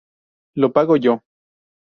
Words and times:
Lo 0.55 0.71
pago 0.71 0.95
yo. 0.97 1.21